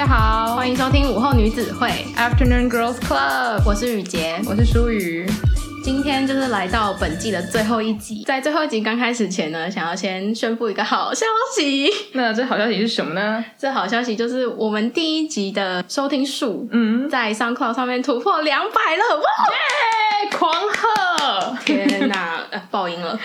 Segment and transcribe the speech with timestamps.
[0.00, 5.28] 家好，欢迎收听午后女子会 Afternoon Girls Club，我是雨洁，我是舒雨。
[5.84, 11.90] 今天就是来到本季的最后一集，在最后一集刚开始前呢，想要先宣布一个好消息。
[12.14, 13.44] 那这好消息是什么呢？
[13.58, 19.22] 这好消息就是我们第一集的收听数，嗯，在 SoundCloud 上面突破两百了，哇！
[19.50, 19.99] 耶，
[20.30, 21.56] 狂喝！
[21.64, 23.18] 天哪，呃，爆音了！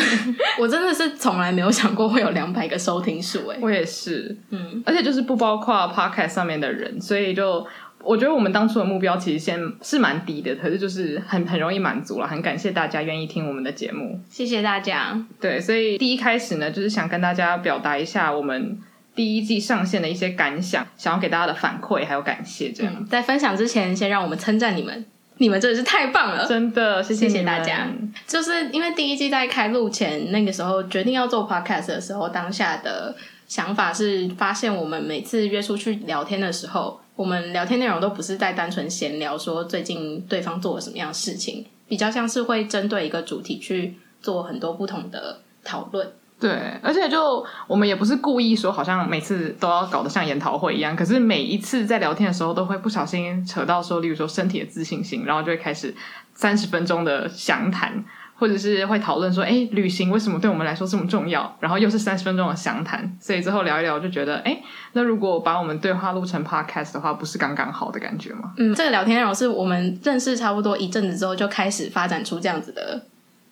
[0.58, 7.66] 我真的是从来没有想过会有两百个收听数，哎，我也是，嗯，而且就是不包括 Podcast 上面的人，所以就。
[8.02, 12.26] 我觉得我们当初的目标其实先是蛮低的，可是就是很很容易满足了。
[12.26, 15.22] 很感谢大家愿意听我们的节目，谢谢大家。
[15.38, 18.78] 对，所以第一开始呢，就是想跟大家表达一下我们
[19.14, 22.72] 第一季上线的一些感想，想要给大家的反馈还有感谢。
[22.72, 25.04] 这样、嗯，在分享之前，先让我们称赞你们，
[25.40, 27.88] 你们真的是太棒了，真的，谢谢，谢谢大家。
[28.26, 33.16] 就是因为第一季在开录前那个时候决定要做 podcast 的时候，当下的
[33.48, 37.00] 想法是发现我们每次约出去聊天的时候。
[37.16, 46.06] 我们聊天内容都不是在单纯闲聊，说最近对方做了什么样的事情，比较像是会针对一个主题去做很多不同的讨论。
[46.40, 46.50] 对，
[46.82, 55.94] 而且就我们也不是故意说，好像每次都要搞得像研讨会一样，可是每一次在聊天的时候，都会不小心扯到说，例如说身体的自信心，然后就会开始
[56.32, 58.02] 三十分钟的详谈。
[58.40, 61.54] 或者是会讨论说，哎，旅行为什么对我们来说这么重要？
[61.60, 64.58] 然后又是三十分钟的详谈，所以之后聊一聊，就觉得，哎，
[64.94, 68.54] 那如果把我们对话录成 podcast 的话，不是刚刚好的感觉吗？
[68.56, 73.02] 嗯，这个聊天内容是我们认识差不多一阵子之后，就开始发展出这样子的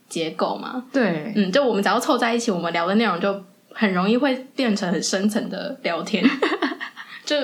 [0.08, 0.84] 结构嘛？
[0.92, 6.24] 对，嗯，就我们只要凑在一起，我们聊的内容就很容易会变成很深层的聊天。
[7.24, 7.36] 就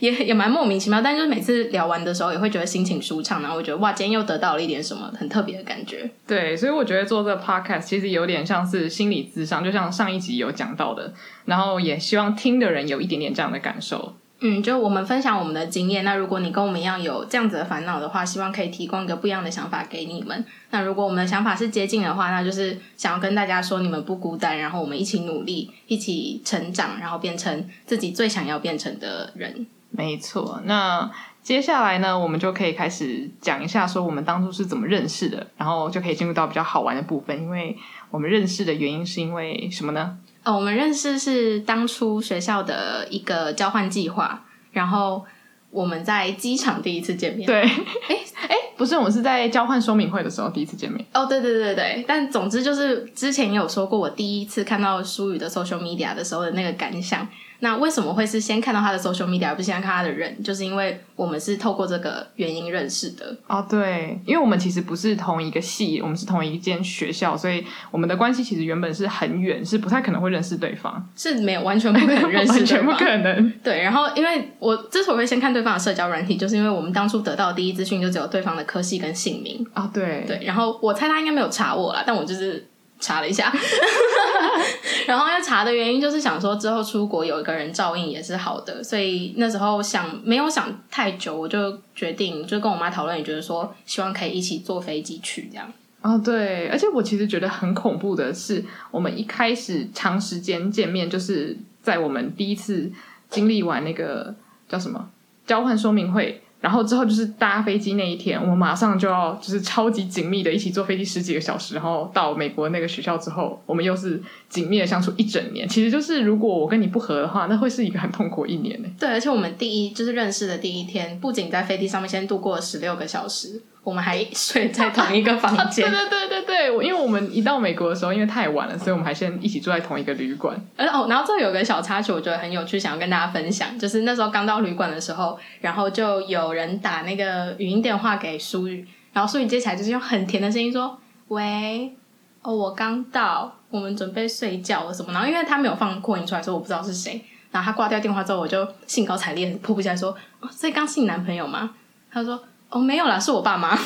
[0.00, 6.10] 也也蛮莫名其妙，但就是每次聊完的时候，也会觉得心情舒畅，然后我觉得哇，今天又得到了一点什么很特别的感觉。
[6.26, 11.12] 对，所以我觉得做这个 podcast 其实有点像是心理咨商，就像上一集有讲到的，
[11.44, 14.16] 然后也希望听的人有一点点这样的感受。
[14.40, 16.04] 嗯，就我们分享我们的经验。
[16.04, 20.44] 那如果你跟我们一样有这样子的烦恼的话，希望可以提供一个不一样的想法给你们。
[20.70, 29.66] 那如果我们的想法是接近的话，那就是想要跟大家说你们不孤单，然后我们一起努力，一起成长，然后变成自己最想要变成的人。
[29.90, 30.60] 没错。
[30.66, 31.10] 那
[31.42, 37.36] 接下来呢，我们就可以开始讲一下说我们当初是怎么认识的，然后就可以进入到比较好玩的部分。
[37.42, 37.76] 因为
[38.10, 40.16] 我们认识的原因是因为什么呢？
[40.48, 44.42] 哦，我们认识是当初学校的一个交换计划，
[44.72, 45.22] 然后
[45.70, 47.46] 我们在机场第一次见面。
[47.46, 48.16] 对，哎
[48.48, 51.04] 哎，不是，我们是在交换说明会的时候第一次见面。
[51.12, 57.28] 哦，对对对对，但总之就是之前也有说过，我第一次看到舒宇的 social media 的时候的那个感想。
[57.60, 60.42] 那为什么会是先看到他的 social media，而不是先看他的人？
[60.42, 63.36] 就是因为我们是透过这个原因认识的。
[63.48, 73.52] 哦，对，因为我们其实不是同一个系，我们是同一间学校，所以我们的关系其实原本是很远，是不太可能会认识对方，是没有完全不可能认识， 完全不可能。
[73.64, 79.66] 对，然后因为我之所以会先看对方的社交软体，就是因为我们当初得到的第一资讯就只有对方的科系跟姓名。
[79.74, 82.67] 啊、哦，对对，然后我猜他应该没有查我啦，但我就是。
[83.00, 83.52] 查了一下，
[85.06, 95.72] 然后要查的原因就是想说之后出国有一个人照应也是好的，所以那时候想没有想太久，我就决定就跟我妈讨论，也觉得说希望可以一起坐飞机去这样。
[96.00, 102.90] 哦，对，而且我其实觉得很恐怖的是，我们一开始长时间见面，就是在我们第一次
[103.30, 104.34] 经历完那个
[104.68, 105.08] 叫什么
[105.46, 106.42] 交换说明会。
[106.60, 115.68] 然后之后就是搭飞机那一天，我们马上就要就是超级紧密的一起坐飞机十几个小时，然后到美国那个学校之后，我们又是紧密的相处一整年。
[115.68, 118.88] 其实就是如果我跟你不合的话，那会是一个很痛苦一年呢。
[118.98, 123.62] 对，而且我们第一就是认识的第一天，不仅在飞机上面先度过了十六个小时。
[123.88, 125.88] 我们还睡在同一个房间。
[125.90, 130.54] 对对对对对，因为我们一到美国的时候，因为太晚了，所以我们还先一起住在同一个旅馆。
[130.76, 133.78] 而哦，然后这有个小插曲，我觉得很有趣，想要跟大家分享。
[133.78, 140.98] 就是那时候刚到旅馆的时候，然后就有人打那个语音电话给苏雨，然后苏雨接起来，就是用很甜的声音说
[141.28, 141.96] ：“喂，
[142.42, 147.24] 哦，我刚到，我们准备睡觉了什么？”然后因为他没有放扩音出来，所以我不知道是谁。
[147.50, 151.70] 然后他挂掉电话之后，我就兴高采烈迫不及待说：“哦，所以刚是你男朋友吗？”
[152.12, 152.38] 他说。
[152.70, 153.74] 哦，没有啦，是我爸妈。
[153.74, 153.78] 为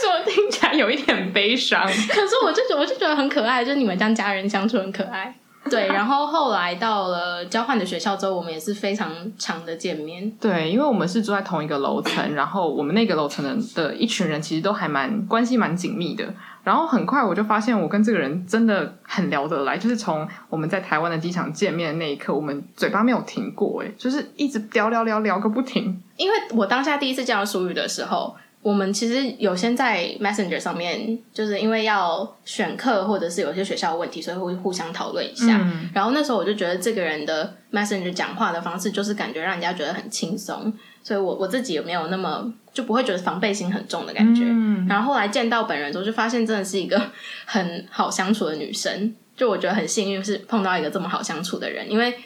[0.00, 1.84] 什么听起来有一点悲伤？
[1.86, 5.34] 可是我就觉得，我就觉得很可爱，就是你们这样家人相处很可爱。
[5.68, 10.30] 对，然后后来到了交换的学校之后，我们也是非常常的见面。
[10.40, 16.32] 对，因为我们是住在同一个楼层，然后我们那个楼层的的一群人其实都还蛮关系蛮紧密的。
[16.68, 19.78] 然后很快我就发现，我跟这个人真的很聊得来。
[19.78, 25.98] 就是从我们在台湾的机场见面的那一刻，我们嘴巴没有停过，诶，就是一直聊聊聊聊个不停。
[26.18, 35.58] 因为我当下第一次见到舒雨的时候，我们其实有先在 Messenger 上面，就是因为要选课或者是有些学校问题，所以会互相讨论一下。
[35.62, 40.70] 嗯、然后那时候我就觉得这个人的 Messenger 讲话的方式，就是感觉让人家觉得很轻松，
[41.02, 44.42] 所以我我自己也没有那么就不会觉得防备心很重的感觉。
[44.44, 47.00] 嗯、然后后来见到本人之后，就发现真的是一个
[47.46, 49.14] 很好相处的女生。
[49.36, 52.18] 就我觉得很幸运，是碰到一个这么好相处的人，因为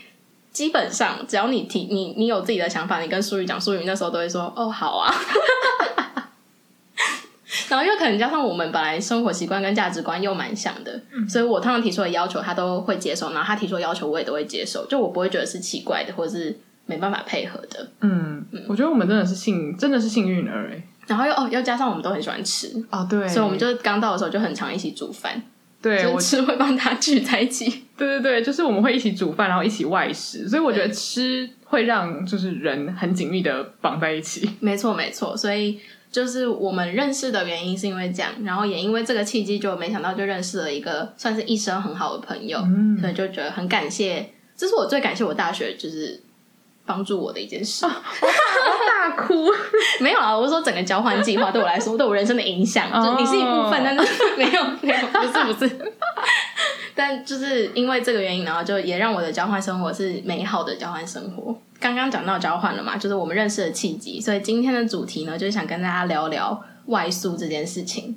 [0.50, 5.14] 基本上只要你提你你有自己的想法，你跟苏宇讲，苏宇那时候都会说哦好啊。
[7.68, 17.88] 然后又可能加上我们本来生活习惯跟价值观又蛮像的，嗯、所以我通常提出的要求他都会接受，然后他提出的要求我也都会接受，就我不会觉得是奇怪的或者是没办法配合的。
[18.00, 20.82] 嗯，嗯我觉得我们真的是幸真的是幸运儿哎。
[21.06, 25.42] 然后又哦，又加上我们都很喜欢吃哦，对，所以我们就刚到的时候就很常一起煮饭，
[25.80, 27.84] 对，我吃会帮他聚在一起。
[27.98, 34.48] 对对对，就是我们会一起煮饭，然后一起外食，所以我觉得吃会让就是人很紧密的绑在一起。
[34.60, 35.80] 没错没错，所以。
[36.12, 44.28] 就是我们认识的原因是因为这样，然后也因为这个契机，就没想到就认识了一个算是一生很好的朋友，嗯、所以就觉得很感谢。
[44.54, 46.22] 这是我最感谢我大学就是
[46.84, 47.86] 帮助我的一件事。
[47.86, 48.28] 啊、 我
[48.86, 49.48] 大哭，
[50.00, 55.92] 没有啊，我是说整个交换计划对我来说对我人生的影响，哦、就你是一部分，但是 没有没有不是不是。
[56.94, 61.56] 但就是因为这个原因，然后就也让我的交换生活是美好的交换生活。
[61.80, 68.14] 刚刚讲到交换了嘛，就是我们认识的契机，所以今天的主题呢，就是想跟大家聊聊外宿这件事情。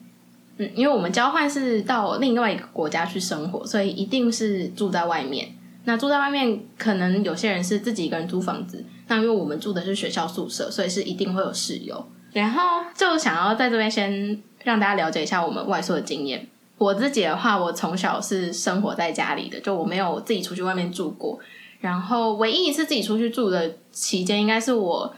[0.57, 5.50] 嗯，因为我们交换是到另外一个国家去生活，所以一定是住在外面。
[5.85, 12.05] 那住在外面，可能有些人是自己一个人租房子，那因为我们住的是学校宿舍，所以是一定会有室友。
[12.33, 16.47] 然后就想要在这边先让大家了解一下我们外宿的经验。
[16.77, 21.39] 我自己的话，我从小是生活在家里的，就我没有自己出去外面住过。
[21.79, 25.15] 然后唯一一次自己出去住的期间，应该是我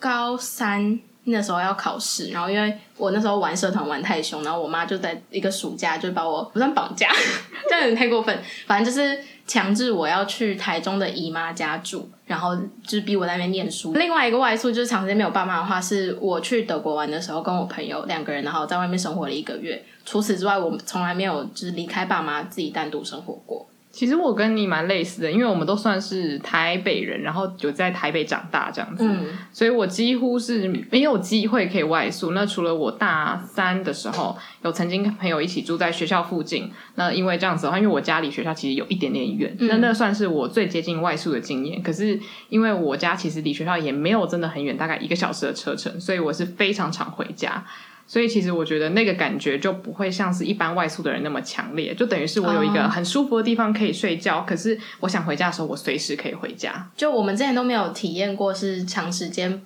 [0.00, 7.08] 高三那时候要考试，然后因为我那时候玩社团玩太凶，然后我妈就在一个暑假就把我不算绑架，
[7.68, 8.36] 这样有点太过分，
[8.66, 9.16] 反正就是
[9.50, 12.54] 强制我要去台中的姨妈家住，然后
[12.84, 13.92] 就是逼我在那边念书。
[13.94, 19.84] 另外一个外宿就是长时间没有爸妈的话，是我去德国玩的时候，跟我朋友两个人，然后在外面生活了一个月。
[20.06, 23.66] 除此之外，我从来没有就是离开爸妈自己单独生活过。
[23.92, 32.30] 其实我跟你蛮类似的，因为我们都算是台北人，然后有在台北长大这样子，嗯、所以我几乎是没有机会可以外宿。
[32.30, 41.82] 那除了我大三的时候有曾经跟朋友一起住在学校附近，那因为这样子的话，因为我家离学校其实有一点点远，那、嗯、那算是我最接近外宿的经验。
[41.82, 47.66] 可是因为我家其实离学校也没有真的很远，大概一个小时的车程，所以我是非常常回家。
[48.10, 56.90] 所以其实我觉得那个感觉就不会像是一般外宿的人那么强烈，就等于是我有一个很舒服的地方可以睡觉，可是我想回家的时候，我随时可以回家。
[56.96, 59.62] 就我们之前都没有体验过是长时间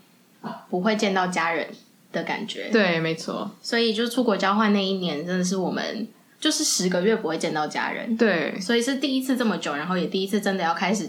[0.68, 1.66] 不会见到家人
[2.12, 2.68] 的感觉。
[2.70, 3.50] 对，没错。
[3.62, 6.06] 所以就出国交换那一年，真的是我们
[6.38, 8.14] 就是十个月不会见到家人。
[8.14, 11.08] 对，所以是第一次这么久，然后也第一次真的要开始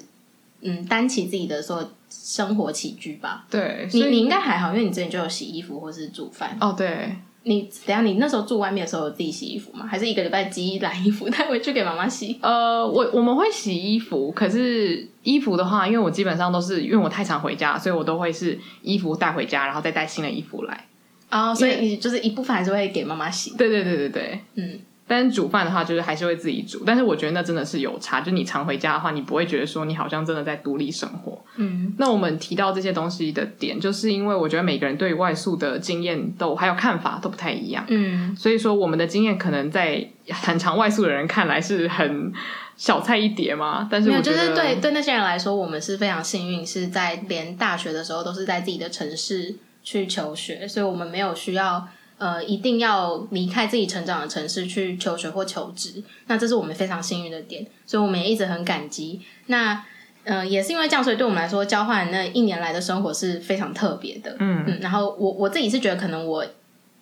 [0.61, 1.91] 嗯担起自己的所有
[2.23, 3.45] 生活起居吧。
[3.49, 6.57] 对，你你应该还好，因为你之前就有洗衣服或是煮饭。
[6.61, 7.15] 哦，对。
[7.47, 9.85] 你等下，你那时候住外面的时候有自己洗衣服吗？
[9.85, 12.39] 还是一个礼拜寄一篮衣服带回去给妈妈洗？
[12.41, 20.85] 呃，我我们会洗衣服，可是衣服的话，因为我基本上都是因为我太常回家，所以我都会是衣服带回家，然后再带新的衣服来。
[21.29, 23.55] 哦，所以你就是一部分还是会给妈妈洗？
[23.55, 24.79] 对对对对对，嗯。
[25.07, 26.83] 但是煮饭的话，就是还是会自己煮。
[26.83, 31.39] 但是我觉得那真的是有差，就你常回家的话，你不会觉得说你好像真的在独立生活。
[31.57, 37.85] 嗯，那我们提到这些东西的点，就是因为我觉得每个人对于外宿的经验都还有看法都不太一样。
[37.87, 42.33] 嗯，所以说我们的经验可能在很常外宿的人看来是很
[42.75, 43.87] 小菜一碟嘛。
[43.91, 51.87] 但是我觉得就是对对那些人来说，我们是非常幸运，是在连大学的时候都是在自己的城市去求学，所以我们没有需要。
[52.17, 59.19] 呃，一定要离开自己成长的城市去求学或求职，那这是我们非常幸运的点，所以我们也一直很感激。
[59.47, 59.83] 那
[60.23, 64.35] 呃，也是因为这样，所以对我们来说，交换那一年来的生活是非常特别的。
[64.39, 66.45] 嗯嗯，然后我我自己是觉得，可能我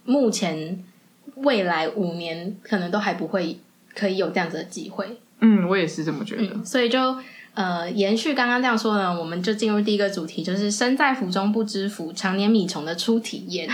[0.05, 0.83] 目前
[1.35, 3.59] 未来五年可能都还不会
[3.95, 5.19] 可以有这样子的机会。
[5.39, 6.43] 嗯，我也是这么觉得。
[6.43, 7.15] 嗯，所以就。
[7.53, 13.69] 呃，延续刚刚这样说呢，我们就进入第一个主题，就是身在福中不知福，常年米虫的初体验，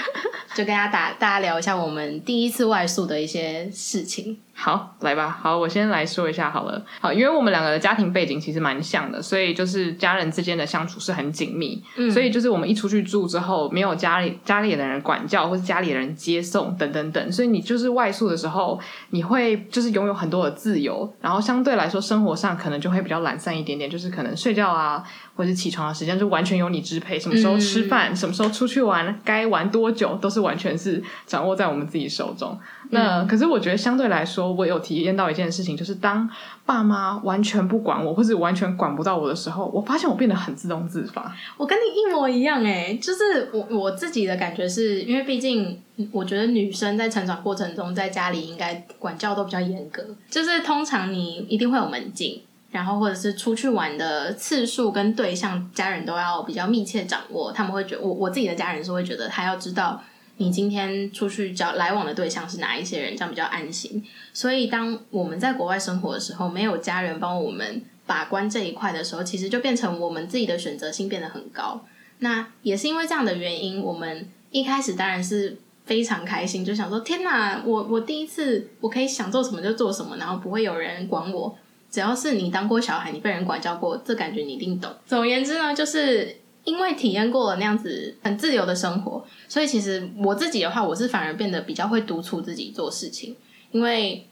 [0.54, 4.38] 就跟大家打大家聊一下我们第一次外宿的一些事情。
[4.62, 5.40] 好，来吧。
[5.42, 6.84] 好，我先来说一下好了。
[7.00, 11.82] 好，因为我们两个的家庭背景其实蛮像的，所以就是家人之间的相处是很紧密。
[11.96, 18.78] 嗯，所以就是我们一出去住之后，没有家里家里的人管教，或是家里的人接送等等等，所以你就是外宿的时候，
[19.12, 25.02] 你会就是拥有很多的自由，然后相对来说生活上可能就会比较懒散一点点，就是可能睡觉啊，
[25.38, 32.60] 或者是起床的时间就完全由你支配，什么时候吃饭，嗯、什么时候出去玩，该玩多久，都是完全是掌握在我们自己手中。
[32.92, 36.30] 那、嗯、可是我觉得相对来说，我有体验到一件事情，就是当
[36.66, 41.36] 爸妈完全不管我，或者完全管不到我的时候，我发现我变得很自动自发。
[41.58, 52.42] 我跟你一模一样哎，就是我我自己的感觉是，因为毕竟我觉得女生在成长过程中，在家里应该管教都比较严格，就是通常你一定会有门禁，
[52.72, 57.52] 然后或者是出去玩的次数跟对象，家人都要比较密切掌握。
[57.52, 60.02] 他们会觉得我我自己的家人是会觉得他要知道。
[60.42, 64.02] 你今天出去交来往的对象是哪一些人，这样比较安心。
[64.34, 71.86] 所以，当我们在国外生活的时候，没有家人帮我们把关这一块的时候，其实就变成我们自己的选择性变得很高。
[72.20, 81.54] 那也是因为这样的原因，我们一开始当然是非常开心，就想说：天哪，我我第一次我可以想做什么就做什么，然后不会有人管我。
[81.92, 84.90] 只要是你当过小孩，你被人管教过，这感觉你一定懂。
[85.06, 86.38] 总而言之呢，就是。
[86.64, 93.36] 因为体验过了那样子很自由的生活，所以其实我自己的话，我是反而变得比较会督促自己做事情。
[93.72, 94.28] 因为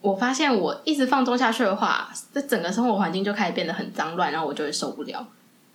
[0.00, 5.26] 我发现我一直放纵下去的话，这整个生活环境就开始变得很脏乱，然后我就会受不了。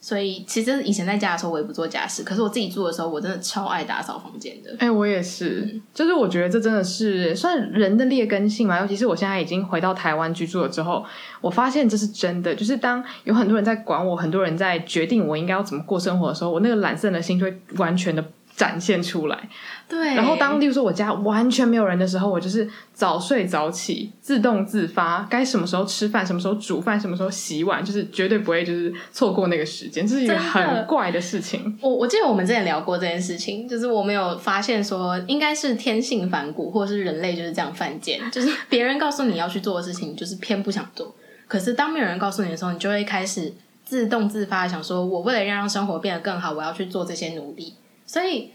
[0.01, 2.23] 所以其实以前在家的时候，我也不做家事。
[2.23, 4.71] 可是我自己住的时候，我真的超爱打扫房间的。
[4.79, 8.79] 哎、欸，我也是，嗯、就是我觉得这真的是算人的劣根性嘛。
[8.79, 11.05] 尤其是我现在已经回到台湾居住了之后，
[11.41, 12.55] 我发现这是真的。
[12.55, 18.23] 就是当有很多人在管我，很多人在决定我应该要怎么过生活的时候，我那个懒散的心就会完全的。
[18.59, 19.49] 展现出来，
[19.87, 20.15] 对。
[20.15, 31.79] 然后当例如说我家完全没有人的时候，我就是早睡早起，自动自发，该什么时候吃饭，什么时候煮饭，什么时候洗碗，就是绝对不会就是错过那个时间，这是一个很怪的事情。
[31.81, 41.15] 我我记得我们之前聊过这件事情，就是我没有发现说应该是天性反骨，或者是人类就是这样犯贱， 就是别人告诉你要去做的事情，就是偏不想做。
[41.47, 43.53] 可是当没有人告诉你的时候，你就会开始
[43.85, 47.73] 自动自发想说，我为了让生活变得更好，我要去做这些努力。
[48.09, 48.49] 所以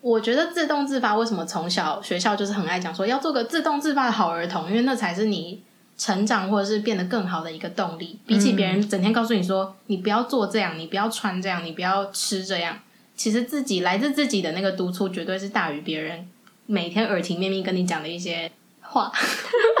[0.00, 4.66] 我觉得自动自发，为什么从小学校就是很爱讲说要做个自动自发的好儿童？
[4.70, 5.62] 因为那才是你
[5.98, 8.18] 成长或者是变得更好的一个动力。
[8.24, 12.78] 比起别人整天告诉你说你不要做这样，你不要穿这样，你不要吃这样，
[13.14, 16.26] 其实自己来自自己的那个督促，绝对是大于别人
[16.64, 19.12] 每天耳提面命跟你讲的一些话。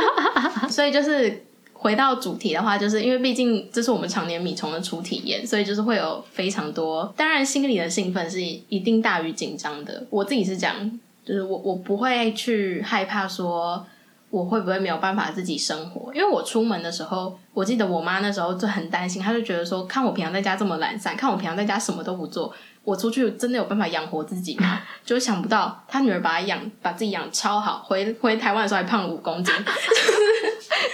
[0.68, 1.46] 所以就是。
[1.84, 7.12] 回到主题的话，就是因为毕竟这是我们常年米虫的初体验，所以就是会有非常多。
[7.14, 10.02] 当然，心里的兴奋是一定大于紧张的。
[10.08, 13.84] 我自己是这样，就是我我不会去害怕说
[14.30, 16.10] 我会不会没有办法自己生活。
[16.14, 22.50] 因为我出门的时候，我记得我妈那时候就很担心，她就觉得说，看我平常在家这么懒散，看我平常在家什么都不做，
[22.82, 24.80] 我出去真的有办法养活自己吗？
[25.04, 29.52] 就想不到她女儿把她养，把自己养超好，回回台湾的时候还胖了五公斤。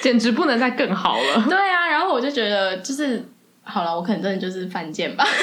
[0.00, 1.44] 简直不能再更好了。
[1.48, 3.24] 对啊，然后我就觉得，就是
[3.62, 5.24] 好了，我可能真的就是犯贱吧。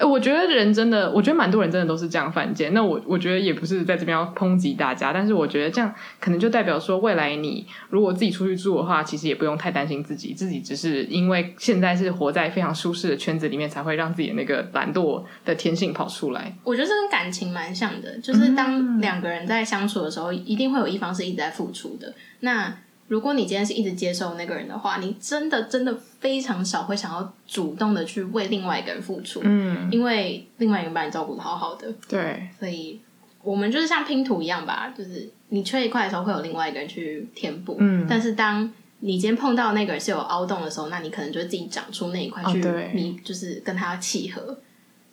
[0.00, 2.74] 我觉得人真的，我觉得蛮多人真的都是这样犯贱。
[2.74, 16.52] 那我我觉得也不是在这边要抨击大家，但是我觉得这样可能就代表说，未来你如果自己出去住的话，其实也不用太担心自己，自己只是因为现在是活在非常舒适的圈子里面，才会让自己的那个懒惰的天性跑出来。
[16.64, 22.12] 我觉得这跟感情蛮像的，就是当两个人在相处的时候，一定会有一方是一直在付出的。
[22.40, 33.00] 那如果你今天是一直接受那个人的话，你真的真的非常少会想要主动的去为另外一个人付出，嗯，因为另外一个人把你照顾的好好的，对，所以
[33.42, 42.60] 我们就是像拼图一样吧，就是你缺一块的时候会有另外一个人去填补，嗯，但是当你今天碰到那个人是有凹洞的时候，那你可能就会自己长出那一块去，
[42.94, 44.58] 你就是跟他契合，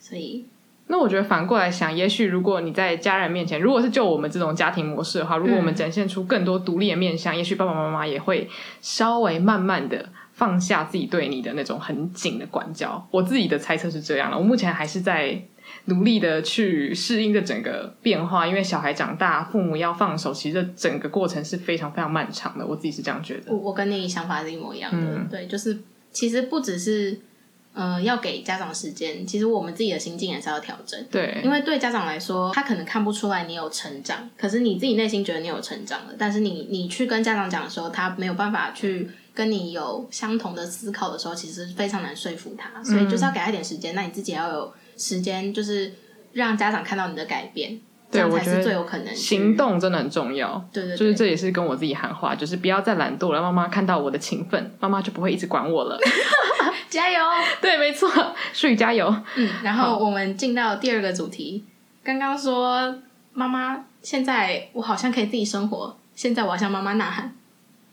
[0.00, 0.46] 所以。
[0.88, 8.46] 那我觉得反过来想，也许如果你在家人面前，如果是就我们这种家庭模式的话，如果我们展现出更多独立的面相，嗯、也许爸爸妈妈也会
[8.82, 13.06] 稍微慢慢的放下自己对你的那种很紧的管教。
[13.10, 15.40] 我自己的猜测是这样了，我目前还是在
[15.86, 22.66] 努力的去适应这整个变化，因为小孩长大，父母要放手，其实这整个过程是非常非常漫长的。
[22.66, 23.50] 我自己是这样觉得。
[23.50, 25.78] 我我跟你想法是一模一样的，嗯、对，就是
[26.10, 27.18] 其实不只是。
[27.74, 31.02] 呃，要给家长时间，其实我们自己的心境也是要调整。
[31.10, 36.14] 对，因为对家长来说，他可能看不出来你有成长，可是你自己内心觉得你有成长了。
[36.18, 42.84] 但是你你去跟家长讲的时候，他没有办法去跟你有相同的思考的时候，其实非常难说服他。
[42.84, 45.94] 所以就是要给他一点时间，嗯、那你自己要有时间，就是
[46.34, 47.80] 让家长看到你的改变。
[48.12, 50.62] 对，我觉得是最有可能行动真的很重要。
[50.72, 53.40] 对，对对，就是这也是跟我自己喊话，就是不要再懒惰了。
[53.40, 55.98] 妈妈看到我的勤奋，妈妈就不会一直管我了。
[56.90, 57.18] 加油！
[57.60, 58.08] 对，没错，
[58.52, 59.12] 淑宇加油。
[59.36, 61.64] 嗯，然后我们进到第二个主题，
[62.04, 62.94] 刚刚说
[63.32, 67.34] 妈妈，现在我好像可以自己生活，现在我要向妈妈呐喊，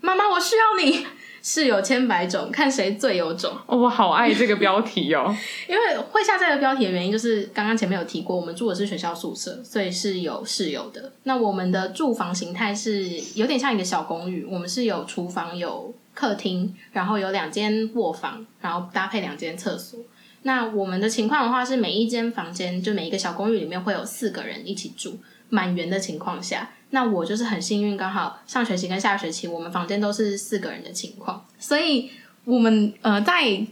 [0.01, 1.07] 妈妈，我需要你。
[1.41, 3.55] 室友千百种，看谁最有种。
[3.65, 5.35] 哦，我好爱这个标题哦！
[5.67, 11.13] 因为会下这个标题的原因，就是刚刚前面有提过，我们住的是学校宿舍，所以是有室友的。
[11.23, 13.05] 那我们的住房形态是
[13.35, 19.99] 有点像一个小公寓，我们是有厨房、有客厅，然后有两间卧房，然后搭配两间厕所。
[20.43, 25.19] 那我们的情况的话，是每一间房间就每一个小公寓里面会有四个人一起住，
[25.49, 26.69] 满员的情况下。
[26.91, 32.09] 那我就是很幸运，刚好上学期跟下学期我们房间都是四个人的情况，所以
[32.45, 33.65] 我们呃在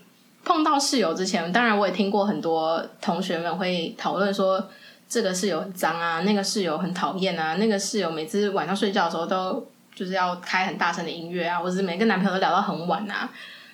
[0.44, 4.70] 碰到室友之前，当然我也听过很多同学们会讨论说，
[5.10, 13.30] 这个室友很脏啊，那个室友很讨厌啊，那个室友每次晚上睡觉的时候都就是要开很大声的音乐啊，或者是每个男朋友都聊到很晚啊，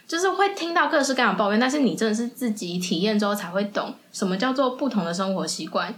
[0.07, 1.59] 就是会听到各式各样的抱怨。
[1.59, 5.93] 但是你真的是自己体验之后才会懂，什么叫做不同的生活习惯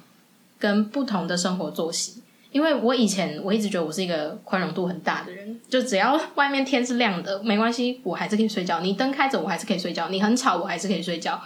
[0.58, 2.24] 跟不同的生活作息。
[2.56, 8.80] 因为我以前我一直觉得我是一个宽容度很大的人，就只要外面天是亮的，没关系，我还是可以睡觉。
[8.80, 10.08] 你灯开着，我还是可以睡觉。
[10.08, 11.42] 你很吵，我还是可以睡觉。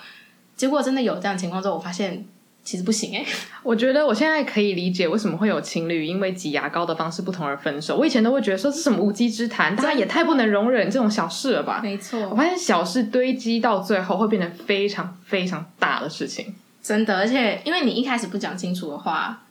[0.55, 2.23] 结果真的有这样的情况之后，我发现
[2.63, 3.25] 其实不行哎。
[3.63, 7.97] 我觉得我现在可以理解为什么会有情侣因为挤牙膏的方式不同而分手。
[7.97, 11.79] 我以前都会觉得说这是什么无稽之谈，大家也太不能容忍这种小事了吧？
[11.81, 16.53] 没错，我发现小事堆积到最后会变成非常非常大的事情。
[16.83, 19.41] 真的，而且因为你一开始不讲清楚的话。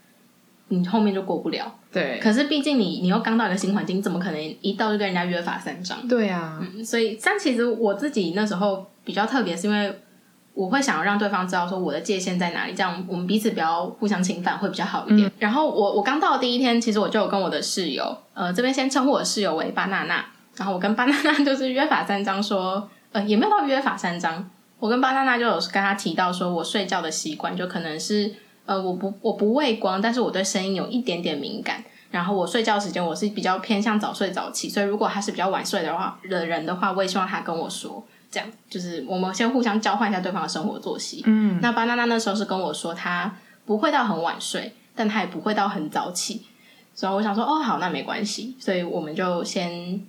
[0.71, 2.21] 你后面就过不了，对。
[2.23, 6.07] 可是毕竟你你又刚到一个新环境，怎么可能一到就跟人家约法三章？
[6.07, 9.99] 对啊，嗯，所以但其实我自己那时候比较特别，是因为
[10.53, 15.27] 我会想要让对方知道说我的界限在哪里，这样我们彼此不要互相侵犯会比较好一点。
[15.27, 20.23] 嗯、然后我我刚到的第一天，其实我就有跟我的室友，呃，这边先称呼我室友为巴娜娜，
[20.57, 28.35] 然后我跟巴娜娜就是约法三章，说呃也没有到约法三章，我跟巴娜娜就有跟他提到说我睡觉的习惯就可能是。
[28.69, 31.83] 呃，我不我不畏光，但是我对声音有一点点敏感。
[32.11, 41.23] 然后我睡觉时间我是比较偏向早睡早起，所以如果他是比较晚睡的话的人的话，我也希望他跟我说，这样就是我们先互相交换一下对方的生活作息。
[41.27, 43.35] 嗯，那巴娜娜那时候是跟我说，他
[43.65, 46.43] 不会到很晚睡，但他也不会到很早起。
[46.95, 48.55] 所以我想说，哦，好，那没关系。
[48.59, 50.03] 所以我们就先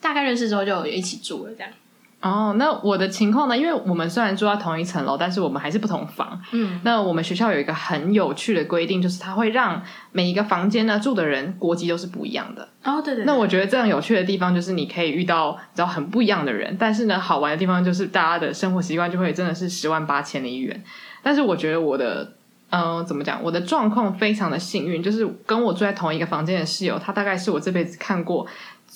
[0.00, 1.70] 大概认识之后就一起住了，这样。
[2.26, 3.56] 哦，那我的情况呢？
[3.56, 6.40] 因为我们虽然住在同一层楼，但是我们还是不同房。
[6.50, 12.68] 嗯，那我们学校有一个很有趣的规定，就是它会让每一个房间呢住的人国籍都是不一样的。
[12.82, 13.24] 哦，对对。
[13.24, 20.82] 那我觉得这样有趣的地方就是你可以遇到你知道很不一样的人，但是呢，好玩的地方就是大家的生活习惯就会真的是十万八千里远。
[21.22, 22.32] 但是我觉得我的，
[22.70, 23.40] 嗯、呃，怎么讲？
[23.42, 28.46] 我的状况非常的幸运，就是跟我住在同一个房间的室友，他大概是我这辈子看过。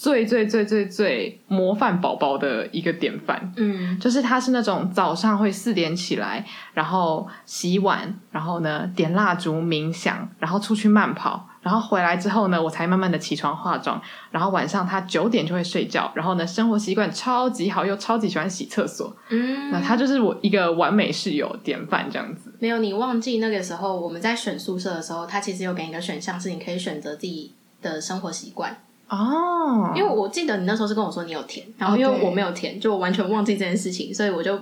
[0.00, 22.50] 最最最最最模范宝宝的一个典范，嗯，就是他是那种早上会四点起来，然后洗碗，然后呢点蜡烛冥想，然后出去慢跑，然后回来之后呢，我才慢慢的起床化妆，然后晚上他九点就会睡觉，然后呢生活习惯超级好，又超级喜欢洗厕所，嗯，那他就是我一个完美室友典范这样子。
[22.58, 28.74] 没有，你忘记那个时候我们在选宿舍的时候，他其实有给你一个选项，是你可以选择自己的生活习惯。
[29.10, 34.58] 哦，oh, 因为我记得你那时候是跟我说你有填，然后因为我没有填就我完全忘记这件事情，所以我就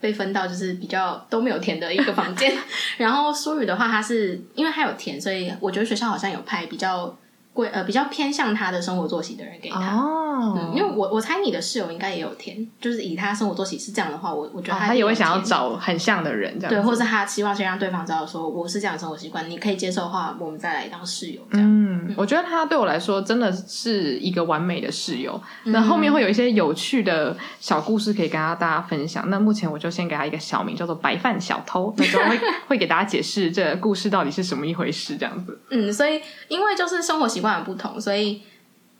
[0.00, 2.56] 被分到就是比较都没有填的一个房间。
[2.96, 7.14] 然后苏语的话，他是因为他有填，所以我觉得学校好像有派比较。
[7.52, 21.66] 贵呃，比较偏向他的生活作息的人给他哦、嗯，因为我我猜你的室友应该也有填，就是以他生活作息是这样的话，我我觉得他、哦、他也会想要找很像的人这样，对，或者是他希望先让对方知道说我是这样的生活习惯，你可以接受的话，我们再来当室友这样。
[21.68, 25.40] 嗯，嗯我觉得他对我来说真的是一个完美的室友。
[25.64, 29.28] 嗯、那后面会有一些有趣的小故事可以跟大家分享。
[29.28, 35.58] 那目前我就先给他一个小名叫做白饭小偷，那时候会 会给大家解释这故事到底是什么一回事这样子。
[35.70, 37.64] 嗯，所以因为就是生活习惯。
[37.64, 38.42] 不同，所以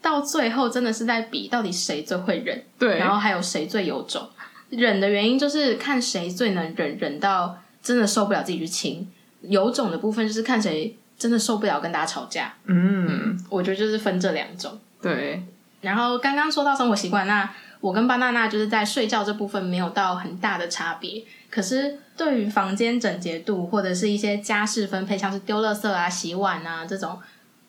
[0.02, 4.28] 到最后真的是在比到底谁最会忍，对，然后还有谁最有种。
[4.70, 9.10] 忍的原因就是看谁最能忍，忍到真的受不了自己去亲。
[9.42, 12.54] 有种的部分就是看谁真的受不了跟大家吵架。
[12.66, 14.78] 嗯，嗯，我觉得就是分这两种。
[15.02, 15.42] 对，
[15.80, 17.50] 然后刚刚说到生活习惯，那
[17.80, 27.18] 我跟巴娜娜就是在睡觉这部分没有到很大的差别，可是对于房间整洁度或者是一些家事分配，像是丢垃圾啊、洗碗啊这种。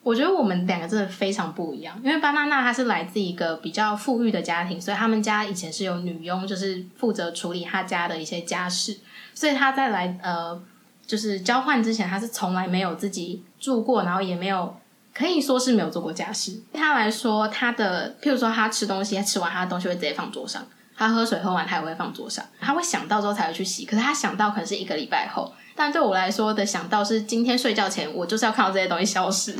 [0.03, 8.97] 我觉得我们两个真的非常不一样，因为巴娜娜她是来自一个比较富裕的家庭，所以他们家以前是有女佣，就是负责处理他家的一些家事，
[9.35, 10.59] 所以他在来呃
[11.05, 14.75] 就是交换之前，他是从来没有自己住过，然后也没有
[15.13, 16.59] 可以说是没有做过家事。
[16.71, 20.65] 对他来说，他的譬如说他吃东西，他吃完他的东西会直接放桌上，
[20.97, 23.85] 他喝水喝完他也会放桌上，他会想到之后才会去洗。
[23.85, 29.55] 可是他想到可能是一个礼拜后，但对我来说的想到是今天睡觉前，我就是要看到这些东西消失。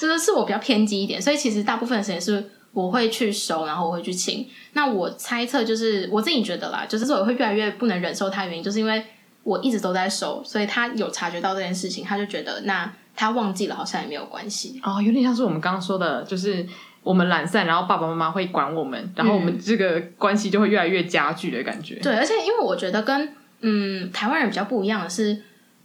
[0.00, 4.48] 这个是我比较偏激一点，所以其实大部分的时间是我会去收，然后我会去清。
[4.72, 9.04] 那我猜测就是我自己觉得啦，就是我会越来越不能忍受他的原因，就是因为
[9.42, 16.66] 我一直都在收，所以他有察觉到这件事情，他就觉得那他忘记了好像也没有关系哦，有点像是我们刚刚说的，就是
[17.02, 21.96] 我们懒散，然后爸爸妈妈会管我们，然后我们这个关系就会越来越加剧的感觉。
[21.96, 25.42] 对，而且因为我觉得跟嗯台湾人比较不一样的是，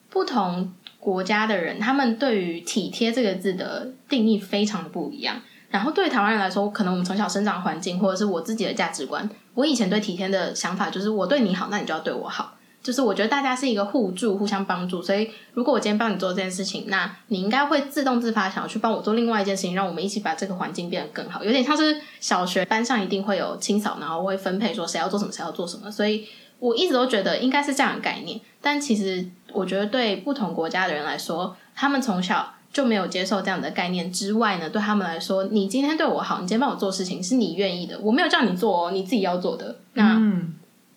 [0.10, 0.74] 不同。
[1.06, 5.40] 国家的人，他们对于体贴这个字的定义非常的不一样。
[5.70, 12.58] 然后对台湾人来说，可能我们从小生长环境，或者是我自己的价值观，我以前对体贴的想法就是，我对你好，那你就要对我好。
[12.82, 15.02] 就是我觉得大家是一个互助、互相帮助。
[15.02, 21.44] 所以如果我今天帮你做这件事情，那你应该会自动自发想要去帮我做另外一件事情，让我们一起把这个环境变得更好。
[21.44, 25.92] 有点像是小学班上一定会有清扫，然后会分配说谁要做什么，谁要做什么。
[25.92, 26.26] 所以
[26.60, 29.26] 我一直都觉得应该是这样的概念，但其实。
[29.54, 39.78] 我觉得对不同国家的人来说，他们从小就没有接受这样的概念之外呢，对他们来说，你今天对我好，你今天帮我做事情是你愿意的，我没有叫你做哦，你自己要做的。
[39.94, 40.22] 那。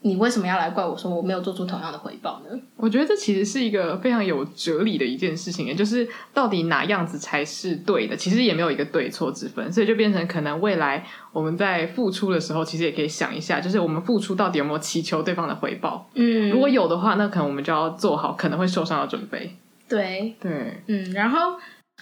[0.00, 2.58] 你为什么要来怪我说我没有做出同样的回报呢？
[2.76, 8.16] 我觉得这其实是一个非常有哲理的一件事情，也就是到底哪样子才是对的？
[8.16, 16.08] 其实也没有一个对错之分，所以就变成可能未来我们在付出的时候，其实也可以想一下，就是我们付出到底有没有祈求对方的回报？
[16.14, 19.56] 嗯，如果有的话，那可能我们就要做好可能会受伤的准备。
[19.88, 21.58] 对对，嗯，然后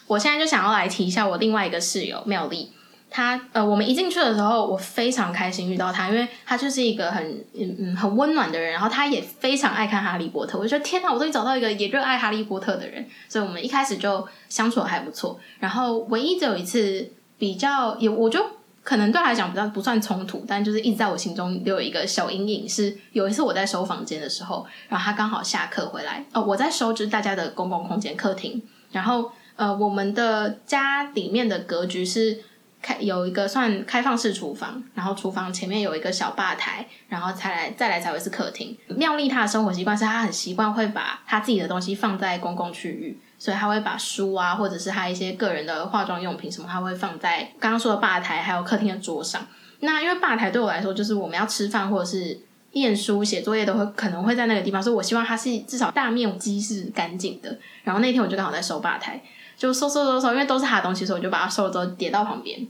[0.07, 2.69] 我现在就想要来提一下我另外一个室友妙丽。
[3.17, 7.25] 他呃，我们一进去的时候，我非常开心遇到他，因为他就是一个很
[7.55, 10.59] 嗯嗯很温暖的人，然后他也非常爱看哈利波特。
[10.59, 15.41] 我就觉得天哪，我终于找到一个也热爱哈利波特的人，所以我们一开始就相处得还不错。
[15.61, 18.45] 然后唯一只有一次比较也，我就
[18.83, 22.69] 可能对他来讲比较不算冲突，但就是一直在我心中留有一个小阴影。
[22.69, 32.41] 是有一次我在收房间的时候，然后他刚好下课回来，哦，我在收就是大家的公共空间客厅，然后呃，我们的家里面的格局是。
[32.83, 38.77] 开有一个算开放式厨房，然后厨房前面有一个小吧台，然后才来再来才会是客厅。
[38.89, 49.47] 妙丽她的生活习惯是她很习惯会把她自己的东西放在公共区域，所以她会把书啊，或者是她一些个人的化妆用品什么，她会放在刚刚说的吧台，还有客厅的桌上。
[49.81, 52.41] 那因为吧台对我来说，就是我们要吃饭或者是
[52.73, 57.59] 念书、写作业都会可能会在那个地方，所以我希望它是至少大面积是干净的。
[57.85, 59.21] 然后那天我就刚好在收吧台。
[59.57, 62.67] 就收收收收，因为都是他的东西，所以我就把它收了之后叠到旁边。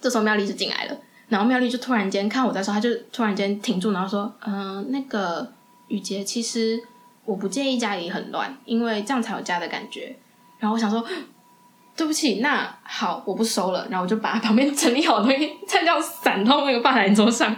[0.00, 0.96] 这时候妙丽就进来了，
[1.28, 5.52] 然后妙丽就突然间看我在收，她就突然间停住，然后说：“嗯、那个
[5.88, 6.80] 雨洁，其实
[7.24, 10.16] 我不介意家里很乱，因为这样才有家的感觉。”
[10.58, 11.04] 然后我想说
[11.94, 17.54] ：“对不起，那好，我不收了。”然后我就把旁边整理好的东西再这样散到那个吧台桌上。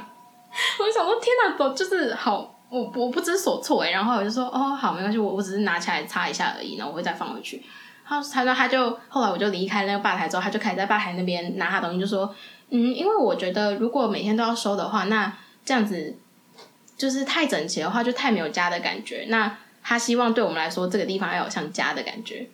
[0.78, 7.62] 我就想说：“天哪，都就是好，我我不知所措诶。”然后我就说：“哦，好，没关系，我我只是拿起来擦一下而已，然后我会再放回去。”
[8.04, 12.34] 他他说他就后来我就离开那个吧台之后，他就开始在吧台那边拿他东西，就说
[12.70, 15.32] 嗯，因为我觉得如果每天都要收的话，那
[15.64, 16.16] 这样子
[16.96, 19.26] 就是太整齐的话，就太没有家的感觉。
[19.28, 22.48] 那他希望对我们来说，这个地方要有像家的感觉。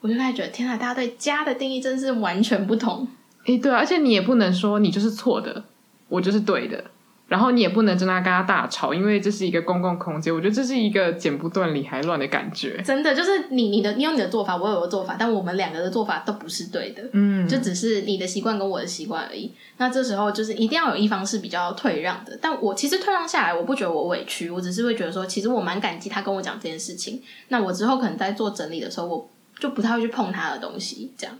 [0.00, 3.08] 我就开始觉得，天哪，大家对家的定义真是完全不同。
[3.46, 5.64] 诶，对啊，而且你也不能说你就是错的，
[6.08, 6.84] 我就是对的。
[7.28, 10.32] 然后你也不能真的跟他大吵，因为这是一个公共空间。
[10.32, 12.80] 我觉得这是一个剪不断理还乱的感觉。
[12.82, 17.02] 真的，就是你你的你有你的做法，我有我的做法，但我们两个的做法都不是对的。
[17.12, 19.52] 嗯，就只是你的习惯跟我的习惯而已。
[19.78, 22.38] 那这时候就是一定要有一方是比较退让的。
[22.40, 27.20] 但我其实退让下来，我不觉得我委屈，我只是会觉得说，其实我蛮感激他跟我讲这件事情。
[27.48, 31.36] 那我之后可能在做整理的时候，我就不太会去碰他的东西，这样。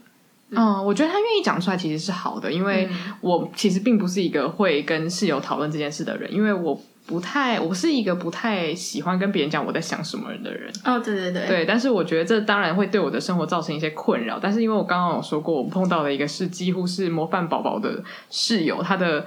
[0.51, 2.89] 嗯，嗯，我觉得他愿意讲出来其实是好的，因为
[3.21, 10.71] 我其实并不是一个会跟室友讨论这件事的人，因为我不太，我是一个不太喜欢跟别人讲我在想什么人的人。
[10.83, 19.25] 哦，对对对，对，但是我觉得这当然会对我的生活造成一些困扰，但是因为我刚刚有说过，我碰到的一个是几乎是模范宝宝的室友，他的。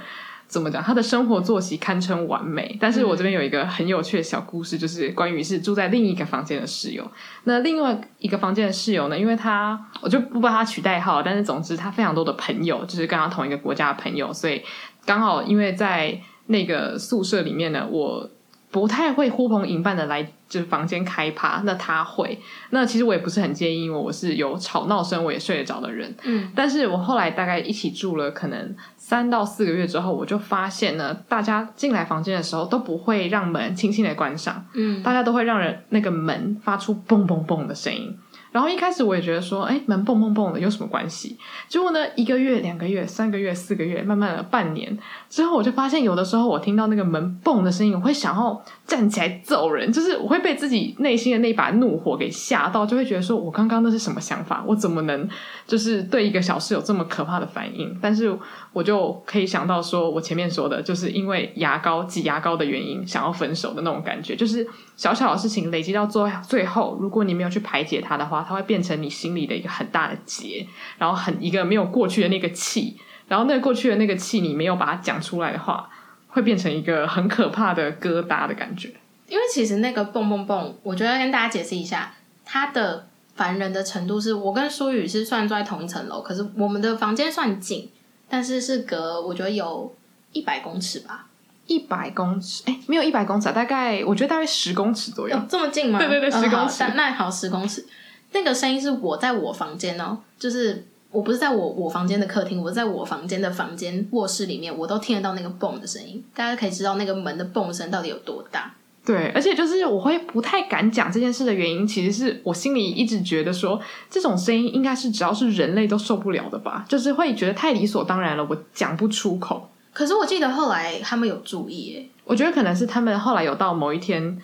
[0.51, 0.83] 怎么讲？
[0.83, 7.09] 他的生活作息堪称完美，但是我这边有一个很有趣的小故事，就是关于是住在另一个房间的室友。
[7.45, 9.17] 那另外一个房间的室友呢？
[9.17, 14.61] 因为他我就不帮他取代号，但是总之他非常多的朋友，就是跟他同一个国家的朋友，所以
[15.07, 18.29] 刚好因为在那个宿舍里面呢，我。
[18.71, 22.39] 不太会呼朋引伴的来就是房间开趴，那他会。
[22.71, 26.15] 那其实我也不是很介意，因为我是有吵闹声我也睡得着的人。
[26.23, 38.17] 嗯，但是我后来大概一起住了可能三到四个月之后，我就发现呢，大家进来房间的时候都不会让门轻轻的关上，嗯，大家都会让人那个门发出嘣嘣嘣的声音。
[38.53, 41.39] 然后一开始我也觉得说，哎，门蹦蹦蹦的有什么关系？
[41.69, 54.65] 结果呢，一个月、两个月、三个月、四个月，慢慢的半年之后，我就发现有的时候我听到那个门蹦的声音，我会想要站起来揍人，就是我会被自己内心的那把怒火给吓到，就会觉得说我刚刚那是什么想法？
[54.67, 55.29] 我怎么能
[55.67, 57.97] 就是对一个小事有这么可怕的反应？
[58.03, 58.37] 但是
[58.73, 68.40] 我就可以想到说，我前面说的，就是因为牙膏挤牙膏的原因，想要分手的那种感觉，就是小小的事情累积到最最后，如果你没有去排解它的话。
[68.43, 70.67] 它会变成你心里的一个很大的结，
[70.99, 72.97] 然后很一个没有过去的那个气，
[73.29, 75.89] 然后那个过去的那个气，你没有把它讲出来的话，
[76.29, 78.93] 会变成一个很可怕的疙瘩的感觉。
[79.29, 82.13] 因为其实那个蹦蹦蹦，我觉得要跟大家解释一下，
[82.45, 87.89] 它的烦人的程度是，我跟舒宇是算住在同一层楼，可是我们的房间算近，
[88.29, 89.95] 但是是隔我觉得有
[90.33, 91.29] 一百公尺吧，
[91.67, 96.01] 一百公尺，哎，没有一百公尺啊，大概我觉得大概十公尺左右，有这么近吗？
[96.01, 97.87] 对对对，十公尺，嗯、那好，十公尺。
[98.33, 106.23] 那个声音是我在我房间哦，就是我不是在我我房间的客厅，我在我房间的房间卧室里面，我都听得到那个蹦的声音。
[106.35, 108.75] 大家可以知道那个门的蹦声到底有多大。
[109.05, 119.69] 对，而且就是我会不太敢讲这件事的原因，其实是我心里一直觉得说，这种声音应该是只要是人类都受不了的吧，就是会觉得太理所当然了，我讲不出口。
[119.93, 124.39] 可是我记得后来他们有注意，诶，我觉得可能是他们后来有到某一天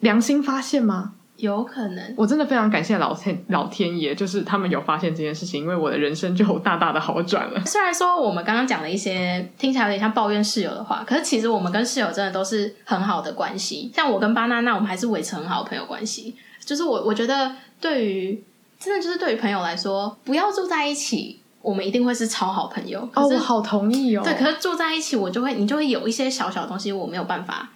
[0.00, 1.12] 良心发现吗？
[1.40, 7.60] 有可能，我真的非常感谢老天老天爷，就是他们有发现这件事情，因为我的人生就大大的好转了。
[7.66, 13.90] 虽然说我们刚刚讲了一些听起来有点像抱怨室友的话，可是其实我们跟室友真的都是很好的关系。
[13.94, 16.36] 像我跟巴娜娜，我们还是维持很好的朋友关系。
[16.64, 17.50] 就是我我觉得，
[17.80, 18.44] 对于
[18.78, 23.00] 真的就是对于朋友来说，不要住在一起，我们一定会是超好朋友。
[23.14, 24.22] 哦，我好同意哦。
[24.22, 27.70] 对，可是住在一起，我就会你就会有一些小小的东西我没有办法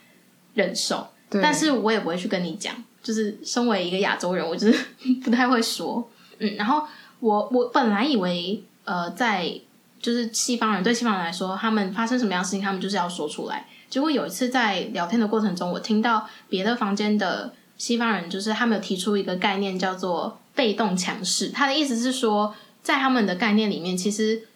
[0.52, 2.74] 忍受，对，但是我也不会去跟你讲。
[3.04, 4.86] 就是身为一个亚洲人，我就是
[5.22, 6.82] 不太会说，嗯，然后
[7.20, 9.60] 我我本来以为，呃，在
[10.00, 13.68] 就是西方人对西方人来说，他们发生什么样的事情，他们就是要说出来。
[13.88, 21.50] 结果有一次在聊天的过程中，我听到别的房间的西方人，就是他们有提出一个概念，叫做被动强势。
[21.50, 24.48] 他的意思是说，在他们的概念里面，其实。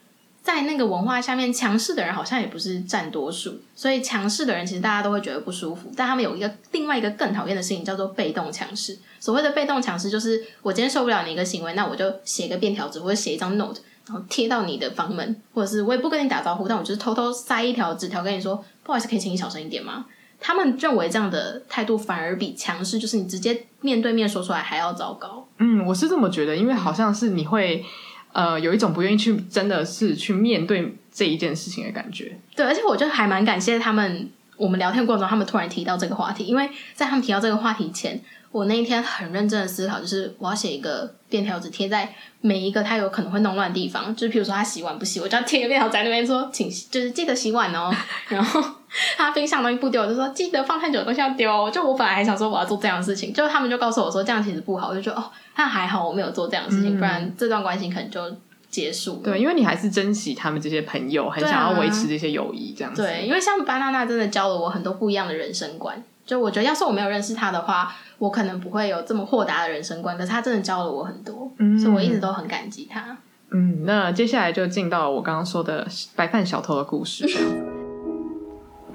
[0.49, 5.93] 在那个文化下面，强势的人好像也不是占多数，所以强势的人其实大家都会觉得不舒服。
[5.95, 8.99] 但他们有一个另外一个更讨厌的事情，叫做被动强势。
[9.21, 20.07] 所谓的被动强势，就是我今天受不了你一个行为，那我就写一个便条纸或者写一张 note，然后贴到你的房门，或者是我也不跟你打招呼，但我就是偷偷塞一条纸条跟你说，不好意思，可以请你小声一点吗？
[20.41, 25.47] 他们认为这样的态度反而比强势，就是你直接面对面说出来还要糟糕。
[25.59, 27.85] 嗯，我是这么觉得，因为好像是你会。
[28.33, 32.39] 呃，有一种不愿意去，真的是去面对这一件事情的感觉。
[32.55, 38.21] 对，而且我就还蛮感谢他们，我们聊天过程中，他们突然提到这个话题，因为在他们提到这个话题前，
[38.53, 47.91] 我那一天很认真的思考，就是我要写一个便条纸贴在每一个他有可能会弄乱的地方，就是譬如说他洗碗不洗，我就要贴个便条在那边说，请就是记得洗碗哦。
[48.29, 48.63] 然后
[49.17, 51.71] 他冰箱东西不丢，我就说记得放太久的东西要丢。
[51.71, 55.25] 就我本来还想说我要做这样的事情，就他们就告诉我说这样其实不好，我就觉得哦。
[55.59, 58.21] 但还好我没有做这样的事情，嗯、不然这段关系可能就
[58.71, 59.23] 结束了。
[59.25, 63.03] 对，因为你还是珍惜他们这些朋友，很想要维持这些友谊，这样子。
[63.03, 66.01] 对，因为像巴娜娜真的教了我很多不一样的人生观。
[66.25, 70.17] 就我觉得，要是我没有认识他的话，我可能不会有这么豁达的人生观。
[70.17, 73.17] 可是他真的教了我很多，嗯、所以我一直都很感激他。
[73.51, 77.27] 嗯，那接下来就进到我刚刚说的白饭小偷的故事。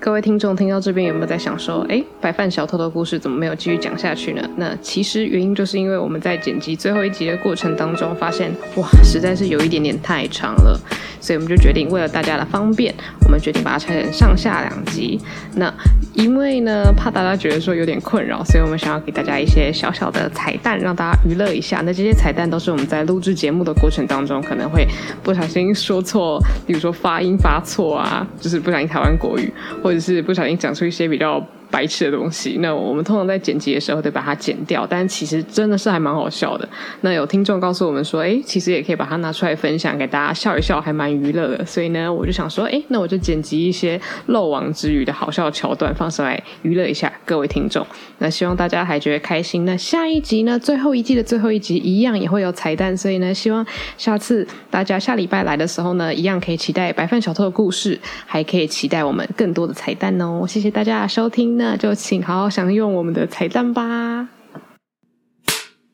[0.04, 4.42] 各位听众听到这边有没有在想说，诶，白饭小偷的故事怎么没有继续讲下去呢？
[4.58, 10.78] 那其实原因就是因为我们在剪辑最后一集的过程当中，发现哇，实在是有一点点太长了，
[11.22, 15.18] 所以我们就决定为了大家的方便，我们决定把它拆成上下两集。
[15.56, 15.74] 那
[16.14, 21.82] 因为呢，怕大家觉得说有点困扰，所以我们想要给大家一些小小的彩蛋，让大家娱乐一下。
[21.86, 24.86] 那这些彩蛋都是我们在录制节目的过程当中可能会
[25.24, 29.50] 不小心说错，比如说发音发错啊，就是不小心台湾国语
[29.82, 29.93] 或。
[29.94, 36.70] 只是不小心讲出一些比较白痴的东西，那我们通常在剪辑的时候得把它剪掉，但其实真的是还蛮好笑的。
[37.02, 41.66] 那有听众告诉我们说，哎，其实也可以把它拿出来分享给大家笑一笑，还蛮娱乐的。
[41.66, 47.84] 所以呢，我就想说，哎，那我就剪辑一些漏网之鱼的好笑桥段放上来娱乐一下各位听众。
[48.20, 49.66] 那希望大家还觉得开心。
[49.66, 53.66] 那下一集呢，最后一季的最后一集一样也会有彩蛋，所以呢，希望
[53.98, 60.46] 下次大家下礼拜来的时候呢，一样可以期待白饭小偷的故事，还可以期待我们更多的彩蛋哦。
[60.48, 61.63] 谢谢大家的收听。
[61.64, 63.82] 那就请好好享用我们的彩蛋吧。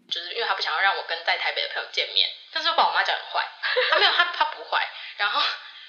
[0.10, 3.47] 就是因为他不想要让我跟在台北的朋友见面，但是又把我妈讲很坏。
[3.91, 4.89] 他 没有，他他不坏。
[5.17, 5.39] 然后，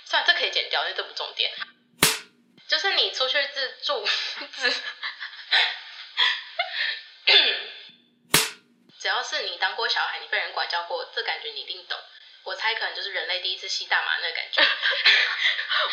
[0.04, 1.50] 算了，这可以剪掉，因为这不重点。
[2.68, 4.06] 就是你出去自助
[4.52, 4.70] 自，
[9.00, 11.98] 只要是你当过小孩，你被人管教过，这感觉你一定懂。
[12.42, 14.62] 我猜可能就是人类第一次吸大麻那个感觉。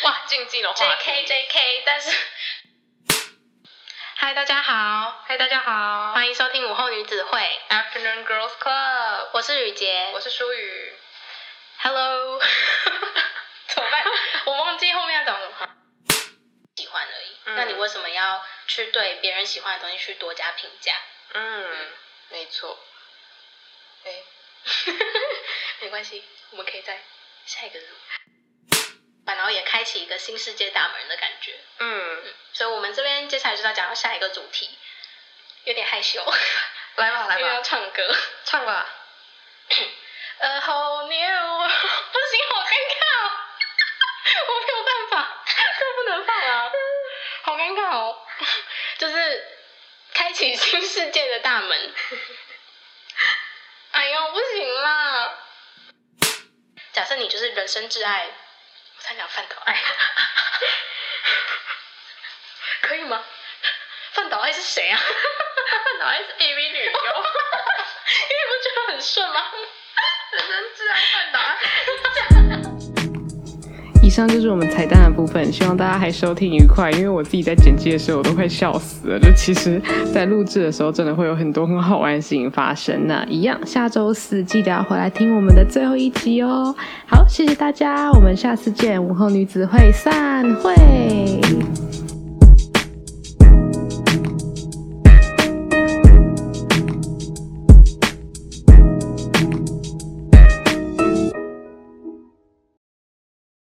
[0.03, 0.75] 哇，禁忌的话。
[0.75, 2.09] J K J K，但是，
[4.27, 10.93] 嗨，大家好，嗨，大家好，欢迎收听午后女子会 Afternoon Girls Club，我是雨洁，我是舒雨。
[11.77, 12.37] Hello，
[13.69, 14.03] 怎么办？
[14.47, 15.69] 我忘记后面要讲什么。
[16.75, 17.37] 喜欢而已。
[17.45, 20.93] 嗯、那你为什么要去对别人喜欢的东西去多加评价？
[21.31, 21.93] 嗯，嗯
[22.27, 22.77] 没错。
[24.03, 24.11] 哎，
[25.79, 27.01] 没关系，我们可以在
[27.45, 27.87] 下一个然
[29.47, 31.57] 后也开启一个新世界大门的感觉。
[31.79, 34.77] 嗯，嗯，所以我们这边接下来就要讲到下一个主题，
[35.63, 36.21] 有点害羞。
[36.95, 38.89] 来吧，来吧， 要唱歌，唱吧。
[40.39, 43.31] A whole new， 不行，好尴尬哦，
[44.47, 45.43] 我没有办法，
[45.79, 46.71] 这不能放啊，
[47.43, 48.17] 好尴尬哦，
[48.97, 49.47] 就是
[50.13, 51.93] 开启新世界的大门。
[53.91, 55.37] 哎呦，不行啦！
[56.93, 58.29] 假设你就是人生挚爱，
[59.07, 59.73] 我才讲饭岛爱，
[62.83, 63.23] 可以吗？
[64.11, 64.99] 饭岛爱是谁啊？
[64.99, 67.15] 饭岛爱是 AV 女优， 因为
[68.49, 69.49] 不觉得很顺吗？
[70.31, 71.57] 人生挚爱饭岛爱。
[71.63, 72.06] 以
[74.17, 76.89] 上就是我们彩蛋的部分，希望大家还收听愉快。
[76.89, 79.19] 因为我自己在剪辑的时候，我都快笑死了。
[79.19, 79.79] 就其实，
[80.11, 83.05] 在录制的时候，真的会有很多很好玩的事情发生。
[83.05, 86.73] 那一样，下周四记得要回来听我们的最后一集哦。
[87.05, 89.01] 好，谢谢大家，我们下次见。
[89.01, 90.73] 午后女子会散会。